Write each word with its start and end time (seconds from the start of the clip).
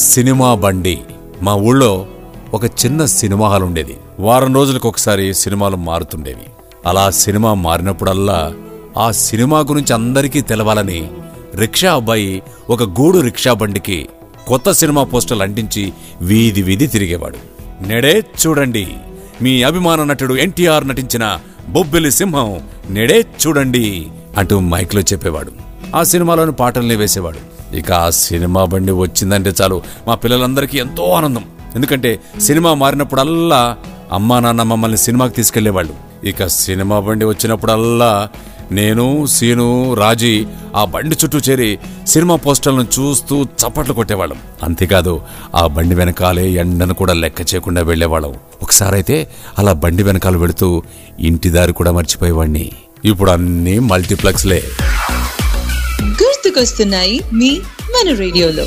Cinema 0.00 0.54
బండి. 0.54 1.00
మా 1.42 1.54
ఊళ్ళో 1.54 2.06
ఒక 2.54 2.64
చిన్న 2.64 3.04
సినిమా 3.04 3.48
హాల్ 3.48 3.62
ఉండేది. 3.62 3.96
వారం 4.18 4.54
రోజులకు 4.54 4.88
ఒకసారి 4.88 5.34
సినిమాలు 5.34 5.76
మారుతుండేవి. 5.76 6.46
అలా 6.86 7.10
సినిమా 7.10 7.54
మారినప్పుడల్లా 7.54 8.52
ఆ 8.98 9.10
సినిమా 9.10 9.60
గురించి 9.60 9.94
అందరికీ 9.94 10.40
తెలవాలని 10.40 11.10
రిక్షా 11.56 11.94
అబ్బాయి 11.94 12.42
ఒక 12.70 12.82
గూడు 12.82 13.18
రిక్షా 13.18 13.52
బండికి 13.52 14.08
కొత్త 14.46 14.70
సినిమా 14.70 15.04
పోస్టర్లు 15.04 15.42
అంటించి 15.42 15.92
వీధి 16.22 16.62
వీధి 16.62 16.86
తిరిగేవాడు. 16.86 17.36
నెడే 17.86 18.22
చూడండి 18.46 18.88
మీ 19.42 19.62
అభిమాన 19.62 20.04
నటుడు 20.04 20.34
ఎన్టీఆర్ 20.34 20.88
నటించిన 20.88 21.38
బొబ్బిలి 21.68 22.10
సింహం. 22.10 22.60
నెడే 22.90 23.26
చూడండి 23.46 24.06
అంటూ 24.36 24.60
మైక్లో 24.60 25.00
చెప్పేవాడు. 25.00 25.52
ఆ 25.96 26.02
సినిమాలోని 26.02 26.52
పాటల్ని 26.52 26.96
వేసేవాడు. 26.96 27.49
ఇక 27.74 27.92
ఆ 27.92 28.10
సినిమా 28.10 28.64
బండి 28.64 28.92
వచ్చిందంటే 28.92 29.52
చాలు. 29.62 29.82
మా 30.08 30.14
పిల్లలందరికీ 30.14 30.78
ఎంతో 30.78 31.04
ఆనందం. 31.04 31.44
ఎందుకంటే 31.74 32.20
సినిమా 32.40 32.74
మారినప్పుడల్లా 32.74 33.76
అమ్మా 34.12 34.40
నాన్న 34.40 34.62
మమ్మల్ని 34.62 34.98
సినిమాకి 34.98 35.34
తీసుకెళ్ళేవాళ్ళు. 35.34 35.94
ఇక 36.26 36.46
సినిమా 36.46 37.00
బండి 37.00 37.24
వచ్చినప్పుడల్లా 37.24 38.28
నేను 38.72 39.26
సీను 39.26 39.94
రాజీ 39.94 40.46
ఆ 40.76 40.84
బండి 40.84 41.16
చుట్టూ 41.24 41.38
చేరి 41.38 41.78
సినిమా 42.06 42.36
పోస్టర్లను 42.36 42.86
చూస్తూ 42.98 43.42
చప్పట్లు 43.42 43.94
కొట్టేవాళ్ళం. 43.94 44.38
అంతేకాదు 44.62 45.20
ఆ 45.54 45.66
బండి 45.66 45.94
వెనకాలే 45.94 46.50
ఎండను 46.50 46.94
కూడా 46.94 47.12
లెక్క 47.12 47.40
చేయకుండా 47.40 47.82
వెళ్ళేవాళ్ళం. 47.82 48.34
ఒకసారైతే 48.62 49.28
అలా 49.58 49.72
బండి 49.72 50.02
వెనకాల 50.02 50.36
వెళుతూ 50.36 50.82
ఇంటి 51.20 51.50
దారి 51.50 51.72
కూడా 51.72 51.92
మర్చిపోయేవాడిని 51.92 52.72
ఇప్పుడు 53.04 53.30
అన్నీ 53.30 53.78
మల్టీప్లెక్స్లే. 53.78 54.62
గుర్తుకొస్తున్నాయి 56.50 57.16
మీ 57.32 57.48
మన 57.94 58.14
రేడియోలో. 58.20 58.64